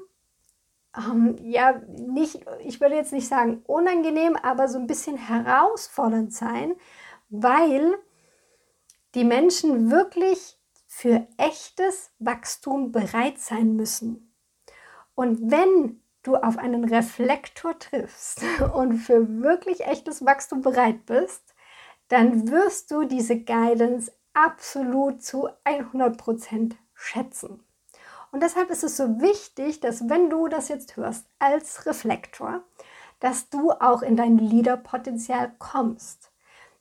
ähm, 0.96 1.36
ja, 1.42 1.80
nicht, 1.88 2.44
ich 2.60 2.80
würde 2.80 2.94
jetzt 2.94 3.12
nicht 3.12 3.28
sagen 3.28 3.62
unangenehm, 3.66 4.36
aber 4.36 4.68
so 4.68 4.78
ein 4.78 4.86
bisschen 4.86 5.16
herausfordernd 5.16 6.32
sein, 6.32 6.74
weil 7.28 7.96
die 9.14 9.24
Menschen 9.24 9.90
wirklich 9.90 10.58
für 10.86 11.26
echtes 11.36 12.12
Wachstum 12.18 12.92
bereit 12.92 13.38
sein 13.38 13.74
müssen. 13.74 14.32
Und 15.14 15.50
wenn 15.50 16.00
du 16.22 16.36
auf 16.36 16.58
einen 16.58 16.84
Reflektor 16.84 17.78
triffst 17.78 18.42
und 18.74 18.98
für 18.98 19.42
wirklich 19.42 19.86
echtes 19.86 20.24
Wachstum 20.24 20.62
bereit 20.62 21.06
bist, 21.06 21.54
dann 22.08 22.50
wirst 22.50 22.90
du 22.90 23.04
diese 23.04 23.40
Guidance 23.40 24.12
absolut 24.34 25.22
zu 25.22 25.48
100% 25.64 26.74
schätzen. 26.94 27.63
Und 28.34 28.42
deshalb 28.42 28.68
ist 28.70 28.82
es 28.82 28.96
so 28.96 29.20
wichtig, 29.20 29.78
dass 29.78 30.08
wenn 30.08 30.28
du 30.28 30.48
das 30.48 30.68
jetzt 30.68 30.96
hörst 30.96 31.24
als 31.38 31.86
Reflektor, 31.86 32.64
dass 33.20 33.48
du 33.48 33.70
auch 33.70 34.02
in 34.02 34.16
dein 34.16 34.38
Leaderpotenzial 34.38 35.52
kommst. 35.60 36.32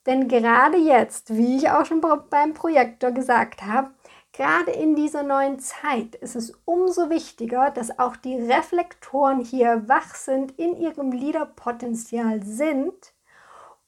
Denn 0.07 0.27
gerade 0.27 0.77
jetzt, 0.77 1.37
wie 1.37 1.57
ich 1.57 1.69
auch 1.69 1.85
schon 1.85 2.01
beim 2.01 2.55
Projektor 2.55 3.11
gesagt 3.11 3.61
habe, 3.61 3.91
gerade 4.31 4.71
in 4.71 4.95
dieser 4.95 5.21
neuen 5.21 5.59
Zeit 5.59 6.15
ist 6.15 6.35
es 6.35 6.59
umso 6.65 7.11
wichtiger, 7.11 7.69
dass 7.69 7.99
auch 7.99 8.15
die 8.15 8.35
Reflektoren 8.35 9.39
hier 9.39 9.87
wach 9.87 10.15
sind, 10.15 10.57
in 10.57 10.75
ihrem 10.75 11.11
Leaderpotenzial 11.11 12.41
sind, 12.41 13.13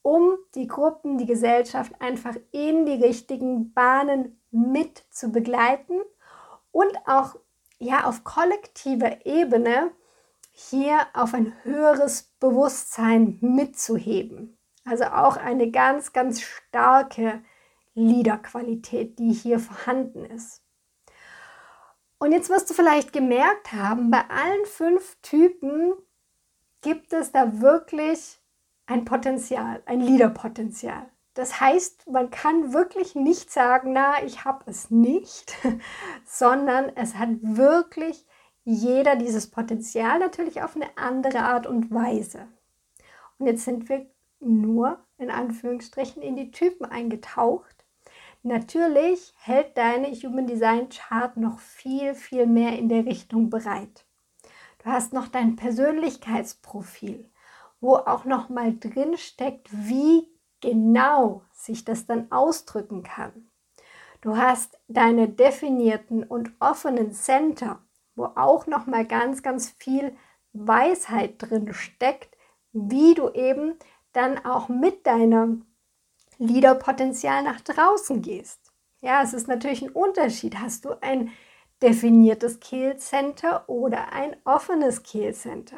um 0.03 0.37
die 0.53 0.67
Gruppen, 0.67 1.17
die 1.17 1.25
Gesellschaft 1.25 1.99
einfach 1.99 2.35
in 2.51 2.85
die 2.85 3.03
richtigen 3.03 3.73
Bahnen 3.73 4.39
mit 4.51 5.03
zu 5.09 5.31
begleiten 5.31 5.99
und 6.71 6.95
auch 7.07 7.35
ja 7.79 8.05
auf 8.05 8.23
kollektiver 8.23 9.25
Ebene 9.25 9.91
hier 10.51 11.05
auf 11.13 11.33
ein 11.33 11.53
höheres 11.63 12.23
Bewusstsein 12.39 13.37
mitzuheben. 13.41 14.57
Also 14.85 15.05
auch 15.05 15.37
eine 15.37 15.71
ganz, 15.71 16.13
ganz 16.13 16.41
starke 16.41 17.43
Liederqualität, 17.93 19.19
die 19.19 19.33
hier 19.33 19.59
vorhanden 19.59 20.25
ist. 20.25 20.61
Und 22.17 22.31
jetzt 22.31 22.49
wirst 22.49 22.69
du 22.69 22.73
vielleicht 22.73 23.11
gemerkt 23.11 23.73
haben, 23.73 24.11
bei 24.11 24.23
allen 24.29 24.65
fünf 24.65 25.17
Typen 25.21 25.93
gibt 26.81 27.13
es 27.13 27.31
da 27.31 27.61
wirklich 27.61 28.39
ein 28.85 29.05
Potenzial, 29.05 29.81
ein 29.85 29.99
Liederpotenzial. 29.99 31.09
Das 31.35 31.59
heißt, 31.59 32.09
man 32.09 32.31
kann 32.31 32.73
wirklich 32.73 33.13
nicht 33.13 33.51
sagen, 33.51 33.91
na, 33.91 34.23
ich 34.23 34.45
habe 34.45 34.63
es 34.67 34.89
nicht, 34.89 35.53
sondern 36.25 36.89
es 36.95 37.15
hat 37.15 37.29
wirklich 37.41 38.25
jeder 38.63 39.17
dieses 39.17 39.51
Potenzial 39.51 40.17
natürlich 40.19 40.63
auf 40.63 40.75
eine 40.75 40.97
andere 40.97 41.39
Art 41.39 41.67
und 41.67 41.91
Weise. 41.91 42.47
Und 43.37 43.47
jetzt 43.47 43.65
sind 43.65 43.89
wir 43.89 44.09
nur 44.39 45.05
in 45.17 45.29
Anführungsstrichen 45.29 46.23
in 46.23 46.37
die 46.37 46.51
Typen 46.51 46.85
eingetaucht. 46.85 47.85
Natürlich 48.41 49.33
hält 49.37 49.77
deine 49.77 50.07
Human 50.07 50.47
Design 50.47 50.87
Chart 50.87 51.35
noch 51.35 51.59
viel, 51.59 52.15
viel 52.15 52.45
mehr 52.45 52.79
in 52.79 52.87
der 52.87 53.05
Richtung 53.05 53.49
bereit. 53.49 54.05
Du 54.83 54.85
hast 54.85 55.11
noch 55.11 55.27
dein 55.27 55.57
Persönlichkeitsprofil, 55.57 57.29
wo 57.81 57.95
auch 57.95 58.23
noch 58.23 58.47
mal 58.47 58.77
drin 58.79 59.17
steckt, 59.17 59.67
wie 59.71 60.29
genau 60.65 61.43
sich 61.53 61.85
das 61.85 62.07
dann 62.07 62.31
ausdrücken 62.31 63.03
kann. 63.03 63.49
Du 64.21 64.37
hast 64.37 64.79
deine 64.87 65.29
definierten 65.29 66.23
und 66.23 66.51
offenen 66.59 67.13
Center, 67.13 67.79
wo 68.15 68.25
auch 68.35 68.65
noch 68.65 68.87
mal 68.87 69.05
ganz 69.05 69.43
ganz 69.43 69.69
viel 69.69 70.15
Weisheit 70.53 71.35
drin 71.37 71.71
steckt, 71.73 72.35
wie 72.73 73.13
du 73.13 73.29
eben 73.29 73.75
dann 74.13 74.43
auch 74.43 74.67
mit 74.67 75.05
deinem 75.05 75.65
Leaderpotenzial 76.39 77.43
nach 77.43 77.61
draußen 77.61 78.21
gehst. 78.21 78.71
Ja, 79.01 79.21
es 79.21 79.33
ist 79.33 79.47
natürlich 79.47 79.83
ein 79.83 79.91
Unterschied. 79.91 80.59
Hast 80.59 80.85
du 80.85 80.99
ein 81.01 81.31
definiertes 81.81 82.59
Kehl 82.59 82.97
Center 82.97 83.69
oder 83.69 84.11
ein 84.13 84.35
offenes 84.45 85.03
Kehl 85.03 85.33
Center? 85.33 85.77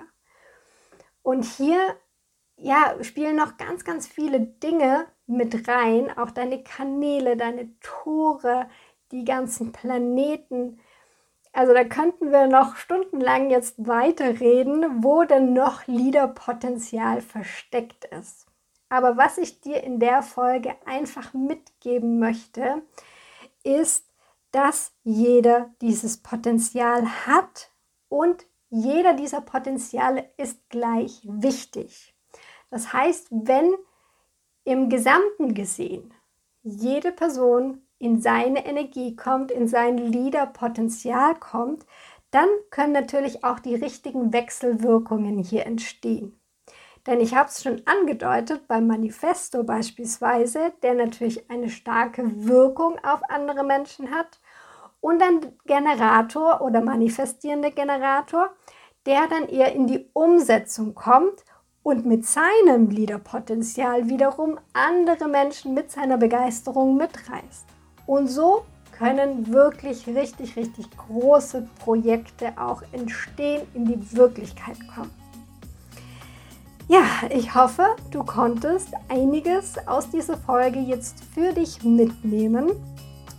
Und 1.23 1.43
hier 1.43 1.97
ja, 2.57 2.95
spielen 3.01 3.35
noch 3.35 3.57
ganz, 3.57 3.85
ganz 3.85 4.07
viele 4.07 4.39
Dinge 4.39 5.07
mit 5.27 5.67
rein, 5.67 6.15
auch 6.17 6.31
deine 6.31 6.63
Kanäle, 6.63 7.37
deine 7.37 7.69
Tore, 7.79 8.67
die 9.11 9.25
ganzen 9.25 9.71
Planeten. 9.71 10.79
Also 11.53 11.73
da 11.73 11.83
könnten 11.83 12.31
wir 12.31 12.47
noch 12.47 12.75
stundenlang 12.75 13.49
jetzt 13.49 13.87
weiterreden, 13.87 15.03
wo 15.03 15.23
denn 15.23 15.53
noch 15.53 15.87
Liederpotenzial 15.87 17.21
versteckt 17.21 18.05
ist. 18.05 18.47
Aber 18.89 19.17
was 19.17 19.37
ich 19.37 19.61
dir 19.61 19.83
in 19.83 19.99
der 19.99 20.23
Folge 20.23 20.75
einfach 20.85 21.33
mitgeben 21.33 22.19
möchte, 22.19 22.83
ist, 23.63 24.05
dass 24.51 24.93
jeder 25.03 25.71
dieses 25.81 26.17
Potenzial 26.23 27.27
hat 27.27 27.71
und 28.07 28.45
jeder 28.69 29.13
dieser 29.13 29.41
Potenziale 29.41 30.29
ist 30.37 30.69
gleich 30.69 31.21
wichtig. 31.23 32.16
Das 32.69 32.93
heißt, 32.93 33.27
wenn 33.31 33.75
im 34.63 34.89
Gesamten 34.89 35.53
gesehen 35.53 36.13
jede 36.63 37.11
Person 37.11 37.81
in 37.99 38.21
seine 38.21 38.65
Energie 38.65 39.15
kommt, 39.15 39.51
in 39.51 39.67
sein 39.67 39.97
Leaderpotenzial 39.97 41.35
kommt, 41.35 41.85
dann 42.31 42.49
können 42.69 42.93
natürlich 42.93 43.43
auch 43.43 43.59
die 43.59 43.75
richtigen 43.75 44.33
Wechselwirkungen 44.33 45.39
hier 45.39 45.65
entstehen. 45.65 46.39
Denn 47.05 47.21
ich 47.21 47.35
habe 47.35 47.47
es 47.47 47.63
schon 47.63 47.81
angedeutet, 47.85 48.67
beim 48.67 48.85
Manifesto 48.85 49.63
beispielsweise, 49.63 50.73
der 50.83 50.93
natürlich 50.93 51.49
eine 51.49 51.69
starke 51.69 52.23
Wirkung 52.45 52.99
auf 53.03 53.21
andere 53.29 53.63
Menschen 53.63 54.11
hat, 54.11 54.41
und 54.99 55.21
ein 55.21 55.57
Generator 55.65 56.61
oder 56.61 56.81
manifestierende 56.81 57.71
Generator, 57.71 58.49
der 59.05 59.27
dann 59.27 59.47
eher 59.47 59.73
in 59.73 59.87
die 59.87 60.09
Umsetzung 60.13 60.95
kommt 60.95 61.45
und 61.87 62.05
mit 62.05 62.25
seinem 62.25 62.89
Liederpotenzial 62.89 64.09
wiederum 64.09 64.59
andere 64.73 65.29
Menschen 65.29 65.73
mit 65.73 65.89
seiner 65.89 66.17
Begeisterung 66.17 66.97
mitreißt. 66.97 67.65
Und 68.05 68.27
so 68.27 68.65
können 68.91 69.53
wirklich 69.53 70.05
richtig, 70.05 70.57
richtig 70.57 70.89
große 70.97 71.65
Projekte 71.79 72.51
auch 72.57 72.81
entstehen, 72.91 73.61
in 73.73 73.85
die 73.85 74.17
Wirklichkeit 74.17 74.75
kommen. 74.93 75.11
Ja, 76.89 77.05
ich 77.29 77.55
hoffe, 77.55 77.95
du 78.11 78.21
konntest 78.21 78.89
einiges 79.07 79.75
aus 79.87 80.09
dieser 80.09 80.35
Folge 80.35 80.79
jetzt 80.79 81.23
für 81.33 81.53
dich 81.53 81.85
mitnehmen 81.85 82.71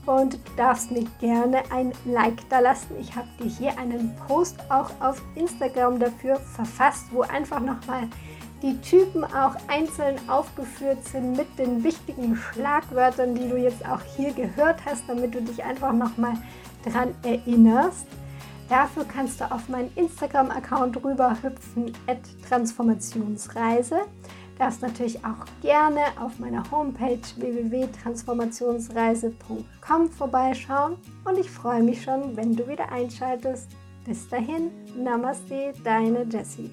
und 0.07 0.33
du 0.33 0.39
darfst 0.57 0.91
mir 0.91 1.05
gerne 1.21 1.65
ein 1.71 1.93
Like 2.07 2.49
da 2.49 2.61
lassen. 2.61 2.97
Ich 2.99 3.15
habe 3.15 3.29
dir 3.39 3.51
hier 3.51 3.79
einen 3.79 4.17
Post 4.27 4.57
auch 4.71 4.91
auf 5.01 5.21
Instagram 5.35 5.99
dafür 5.99 6.37
verfasst, 6.37 7.09
wo 7.13 7.21
einfach 7.21 7.61
nochmal 7.61 8.09
die 8.63 8.81
Typen 8.81 9.25
auch 9.25 9.55
einzeln 9.69 10.17
aufgeführt 10.29 11.05
sind 11.05 11.37
mit 11.37 11.59
den 11.59 11.85
wichtigen 11.85 12.37
Schlagwörtern, 12.37 13.35
die 13.35 13.49
du 13.49 13.57
jetzt 13.57 13.87
auch 13.89 14.01
hier 14.17 14.33
gehört 14.33 14.85
hast, 14.85 15.09
damit 15.09 15.35
du 15.35 15.43
dich 15.43 15.63
einfach 15.63 15.93
nochmal 15.93 16.35
dran 16.85 17.15
erinnerst. 17.23 18.07
Dafür 18.69 19.05
kannst 19.05 19.41
du 19.41 19.51
auf 19.51 19.69
meinen 19.69 19.91
Instagram-Account 19.95 21.03
rüberhüpfen, 21.03 21.95
Transformationsreise. 22.49 24.01
Darfst 24.59 24.83
natürlich 24.83 25.25
auch 25.25 25.47
gerne 25.63 26.01
auf 26.21 26.39
meiner 26.39 26.71
Homepage 26.71 27.23
www.transformationsreise.com 27.37 30.11
vorbeischauen 30.11 30.97
und 31.25 31.39
ich 31.39 31.51
freue 31.51 31.83
mich 31.83 32.03
schon, 32.03 32.37
wenn 32.37 32.55
du 32.57 32.69
wieder 32.69 32.91
einschaltest. 32.91 33.69
Bis 34.05 34.29
dahin, 34.29 34.71
Namaste, 34.97 35.73
deine 35.85 36.25
Jessie. 36.25 36.71